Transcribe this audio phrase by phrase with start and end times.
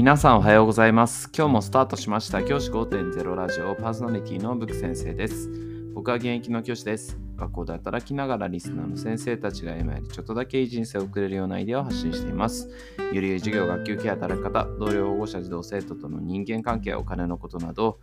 [0.00, 1.28] 皆さんおはようございます。
[1.36, 5.50] 今日もスタートしました教師5.0ラジオパーソナリティのブック先生です。
[5.94, 7.18] 僕は現役の教師です。
[7.36, 12.70] 学校で働きながらリスナーの先生たちが今よりちょっとだけいい人生を送れるようなアイデアを発信しています。
[13.12, 18.00] ゆるゆる授業、学級ケア、働き方、同僚、保護者、児童、生徒との人間関係、お金のことなど、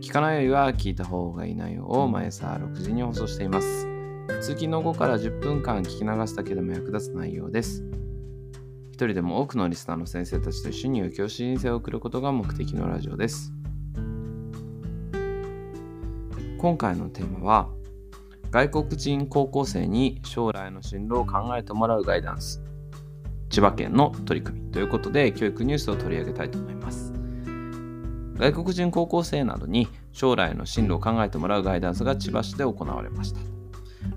[0.00, 3.88] 聞かないよりは聞いた方がいい内容を毎朝6時に放送しています。
[4.40, 8.03] 通勤の後から10分間聞き流すだけでも役立つ内容です。
[8.94, 13.52] 一人でも多くのリスナーの先生たちと一緒に良い教師人生を送ることが目的のラジオです。
[16.58, 17.68] 今回のテーマは、
[18.52, 22.62] 外国人高校生に将来の進路を考えてもらうガイダンス。
[23.50, 27.12] 千葉県の取り組みということで、教育ニュースを取り上げたいと思います。
[28.36, 33.40] 外国人高校生などに将来の進路を考えてもらうガイダンスが千葉市で行われました。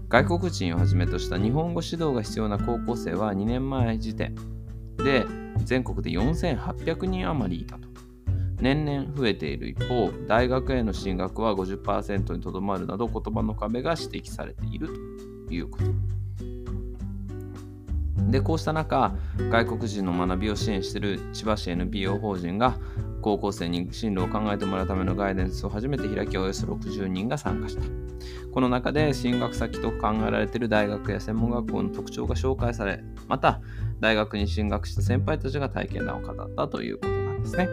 [0.09, 4.35] 外国人をはじめとした日本語指導が必要な高校生は2年前時点
[4.97, 5.25] で
[5.63, 7.87] 全国で4800人余りいたと。
[8.59, 14.89] 年々増えている一方、大学への進学は50%にとどまるなど言葉の壁が指摘されている
[15.47, 15.85] ということ。
[18.31, 19.15] で、こうした中、
[19.51, 22.77] 外国人の学びを支援している千葉市 NPO 法人が
[23.27, 27.81] 高校生に進路を考えてもらうためのガイダンスを初めて開き、およそ60人が参加した。
[28.53, 33.59] この中で進学先と考えられている大学や専門学校の特徴が紹介され、また
[33.99, 37.67] 大学に進学した先輩たちが体験談を語ったということなんですね。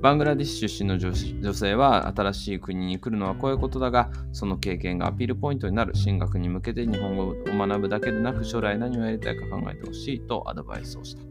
[0.00, 11.28] バングラディッシュ出身の女女性は新しい国に来るのはこういうことだが、その経験がアピールポイントになる進学に向けて日本語を学ぶだけでなく将来何をやりたいか考えてほしいとアドバイスをしたと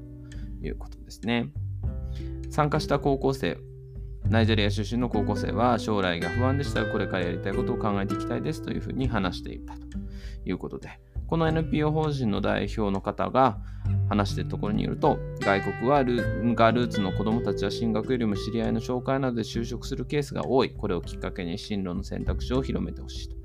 [0.62, 1.50] いうことですね。
[2.54, 3.58] 参加した高校生、
[4.30, 9.80] ナイジェリア出身の高校生は将来が不安でしたがこれからやりたいことを考えていきたいですというふうに話していたと
[10.46, 13.58] いうことで、この NPO 法人の代表の方が
[14.08, 20.76] 話しているところによると、外国はルがルーツの子どもたちは進学よりも知り合いの紹介などで就職するケースが多い。
[20.76, 23.36] これをきっかけに進路の選択肢を広めてほしいと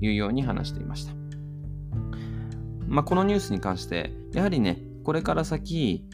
[0.00, 1.14] いうように話していました。
[2.86, 6.04] まあ、このニュースに関して、やはりね、これから先、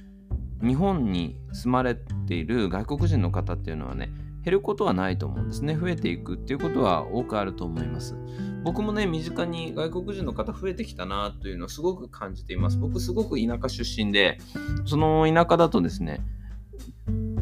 [0.63, 4.11] 日本に住まれている外国人の方っていうのはね、
[4.45, 5.77] 減ることはないと思うんですね。
[5.77, 8.17] 増えていくっていうことは多くあると思います。
[8.65, 12.79] 僕もね、身近に外国人の方増えてきたなというのをすごく感じています。
[12.79, 14.39] 僕すごく田舎出身で、
[14.85, 16.21] その田舎だとですね、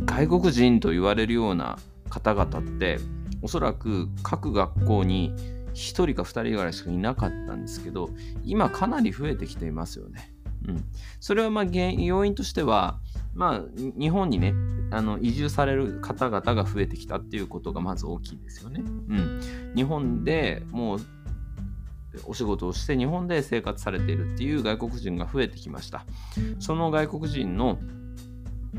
[0.04, 1.78] 外国人と言われるような
[2.08, 2.98] 方々って、
[3.42, 5.32] おそらく各学校に
[5.74, 8.10] 1人か2人ぐらいしかいなかったんですけど、
[8.44, 10.32] 今かなり増えてきていますよね。
[10.68, 10.84] うん、
[11.20, 12.98] それはまあ原要因としては、
[13.34, 14.54] まあ、日本にね
[14.90, 18.80] あの移住される方々が増えてきたっていうことがまず大きいですよね。
[18.80, 21.00] うん、日本でもう
[22.24, 26.06] お仕事をして日本で生活されているっていう外国人が増えてきました。
[26.60, 27.78] その外国人の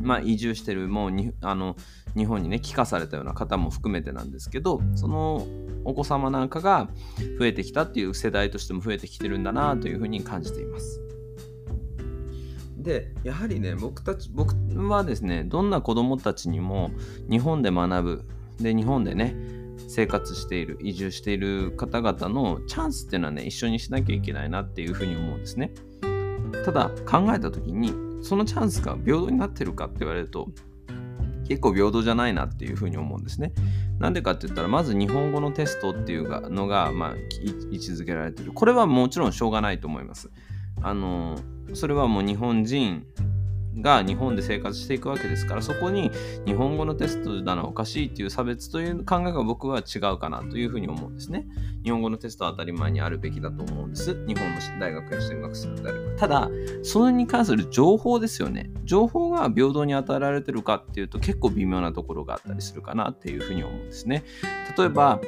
[0.02, 1.76] まあ、移住してるもうにあの
[2.16, 5.48] 日本にね帰化されたような方も含めてなんですけどその
[5.86, 6.90] お子様なんかが
[7.40, 11.02] 増えてきたっていう世代としても増えてきてるんだなというふうに感じています。
[12.88, 14.56] でやはりね僕たち僕
[14.88, 16.92] はですねどんな子どもたちにも
[17.30, 18.26] 日本で学ぶ
[18.60, 19.36] で日本でね
[19.90, 25.72] 生活している移住している方々のチャンスっていうのはね一緒にしなきゃいけないなっていうふうに思うんですね。
[26.66, 27.94] ただ考えた時に
[28.24, 30.48] そのチャンスが平等になってるかって言われると
[31.48, 33.54] 結構平等じゃないなっていうふうに思うんですね。
[34.00, 38.54] なんでかって言ったらまず日本語のテストっていうのが、まあ、位置づけられてる。
[38.54, 40.30] これはもちろんしょうがないと思います。
[40.82, 41.38] あの
[41.74, 43.06] それはもう日本人
[43.82, 46.12] が日本で生活していくわけですからそこに
[46.46, 51.46] 日本語のテストなのはおかしいっていう差別という考えが僕は違うかなというふうに思うんですね。
[51.84, 54.26] 日本語のテストは当たり前にあるべきだと思うんです。
[54.26, 56.16] 日本の大学へ進学するのであれば。
[56.18, 56.50] ただ、
[56.84, 58.72] それに関する情報ですよね。
[58.84, 64.24] 情報が平等に与えられてるかっていうと結構微妙なところがあったりするかなっていうふうに思うんですね。
[64.78, 65.22] 例えば、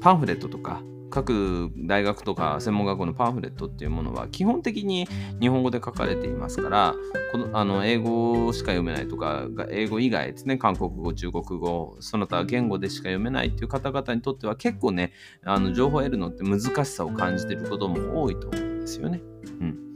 [0.00, 0.82] パンフレットとか
[1.16, 5.08] 各大学とか専門学校のパンフレットっていうものは基本的に
[5.40, 6.94] 日本語で書かれていますから
[7.32, 19.22] このあの英語しか読めないとか英語以外ですね韓国語中国語その他言語でしか読めないっていう方々にとっては結構ねあの情報を得るのって難しさを感じてることも多いと思うんですよね。
[19.60, 19.86] うん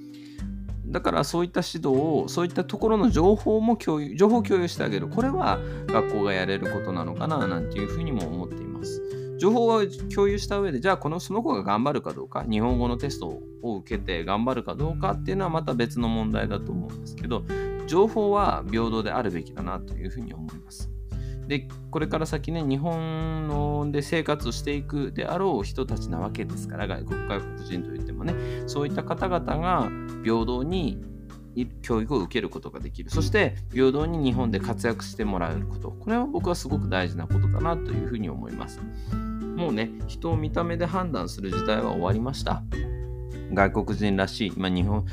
[0.87, 9.10] だからそういった指導をそういったところの情報も共有情報共有してあげるこれは学校がやれることなのかななんていうふうにも思っています。
[9.41, 9.83] 情報を
[10.15, 17.43] 共有した上で、じゃあこのその子が頑張るかどうか、日本語のテストを受けて頑張るかどうかっていうのはまた別の問題だと思うんですけど、
[17.87, 20.91] 情報は平等であるべきだなというふうに思います。
[21.49, 28.35] で、これから先ね、日本ので生活をしていくであろう人たちなわけですから、外国外国人といってもね、
[28.67, 29.91] そういった方々が
[30.23, 31.03] 平等に
[31.81, 33.09] 教育を受けることができる。
[33.09, 35.91] そして平等に日本で活躍してもらえること。
[35.91, 38.79] これは僕はすごく大事なことだなというふうに思います。
[39.61, 42.63] もうね、人を見た目で判断する時代は終わりました。
[43.53, 45.05] 外国人らしい、まあ、日本、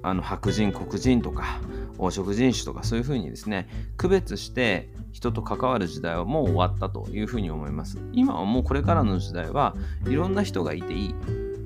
[0.00, 1.60] あの白人、黒人とか、
[1.98, 7.98] 黄色人種とかそういうふうにですね、区別して人と関わる時代はもう終わったというふうに思います。
[8.12, 9.74] 今はもうこれからの時代は
[10.06, 11.14] いろんな人がいていい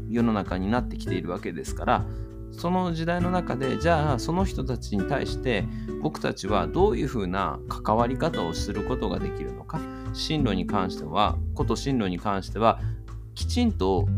[0.09, 2.07] 世の中になってきているわけですから、
[2.53, 5.65] その時代の中でじゃあその人たちに対して
[6.03, 9.81] 僕たちはどういうふうな関わり方をすることができるのか。
[10.13, 12.81] 進路に関してはこと進路に関しては
[13.35, 14.09] きちんと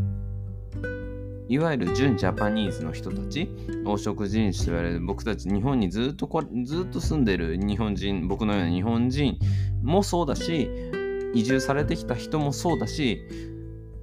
[1.47, 3.47] いわゆる純ジャパニーズの人たち
[3.85, 9.37] 黄色人種と言われる僕たち日本にずっとこずっと住んでる日本人僕のような日本人
[9.83, 10.69] もそうだし
[11.33, 13.25] 移住されてきた人もそうだし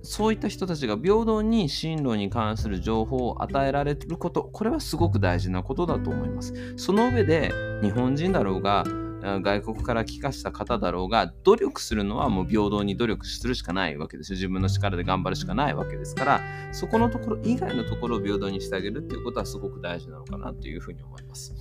[0.03, 6.55] そういった人たちが平等に進路に関する情報を与えられること、これはすごく大事なことだと思います。
[6.77, 7.53] その上で、
[7.83, 8.85] 日本人だろうが、
[9.21, 14.37] 外国から帰化した方だろうが、努力するのはもう平等に努力するしかないわけですよ。
[14.37, 16.41] 自分の力で頑張るしかないわけですから、
[16.73, 21.55] そこのところ以外のところを平等にしてあげるっていうことはすごく大事なのかなというふうに思います。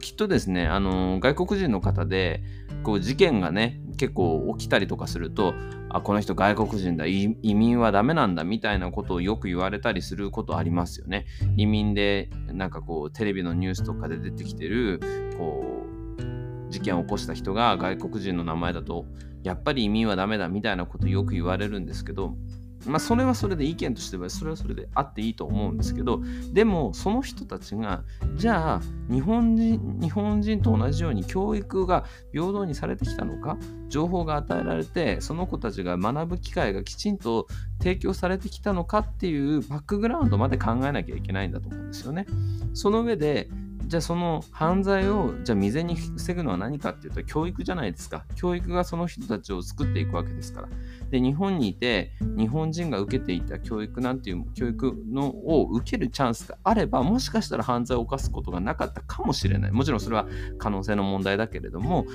[0.00, 2.42] きっとですね、あの外国人の方で
[2.82, 5.54] こう事件がね結構起きたりとかすると
[5.90, 11.26] あこの人外国人だ移民はダメなんだみたいなことをよく言われたりすることありますよね。
[11.56, 15.00] 移民でなんかこうテレビのニュースとかで出てきてる
[15.36, 19.04] こう事件を起こした人が外国人の名前だと
[19.42, 22.36] やっぱり移民はダメだみたいなことよく言われるんですけど
[22.86, 26.20] まあ、それはそれで意見としてはそれはそれであっていいと思うんですけど
[26.52, 28.04] でもその人たちが
[28.36, 28.80] じゃあ
[29.12, 33.58] 日本人日本人と同じように教育が平等にされてきたのか？
[33.88, 37.48] 情報が与えられてその子たちが学ぶ機会がきちんと
[37.78, 42.26] 提供されてきたのかっていうバックグラウンドまで考えなきゃいけないんだと思うんですよね。
[42.72, 43.48] その上で
[43.90, 48.24] じゃあその犯罪をじゃあ未然に防ぐのは何かっていうと教育じゃないですか。
[48.36, 50.68] 教育がその人たちを作っていくわけですから。
[51.10, 59.72] で、日本にいて日本人が受けていた教育なんていう教育のを受けるチャンスがあれば、もしかしたら犯罪を犯すことがなかったかもしれない。
[59.72, 60.28] もちろんそれは
[60.58, 62.06] 可能性の問題だけれども、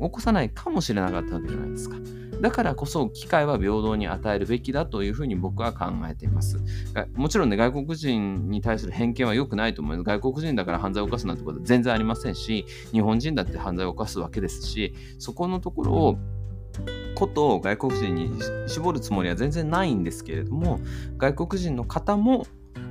[0.00, 1.96] 起こさないかもしれなかったわけじゃないですか。
[2.44, 6.60] だからこそ機会は平等に与えるべきだというふうに僕は考えています。
[7.14, 10.06] もちろんね、外国人に対する偏見は良くないと思います。
[10.06, 16.18] 外国人だから犯罪を犯すなんてことは全然ありませんし、日本人だって犯罪を犯すわけですし、そこのところを
[17.14, 18.30] ことを外国人に
[18.66, 20.80] 絞るつもりは全然ないんですけれども、
[21.16, 22.46] 外国人の方も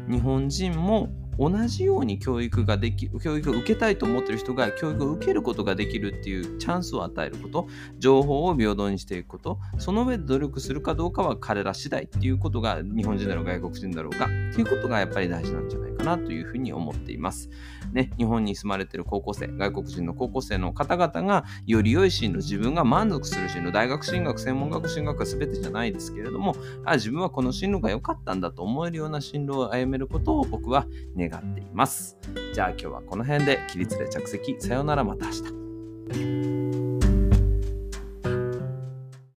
[0.10, 17.50] 日本人も同じように教育ができ教育を受けたいと思っている人が教育を受けることができるっていうチャンスを与えること情報を平等にしていくことその上で努力するかどうかは彼ら次第っていうことが日本人だろう外国人だろうがっていうことがやっぱり大事なんじゃないかなというふうに思っています。
[17.94, 26.56] ね、日本に住まれてる高校生外国人の高校生の方々がより良い進路自分が満足する進路大学進学専門学進学は全てじゃないですけれども
[26.86, 32.18] あ自分はこの進路が良かったんだと思えるような進路を歩めることを僕は願っています。
[32.54, 34.60] じゃあ今日はこの辺で起立で着席。
[34.60, 36.93] さようならまた明日。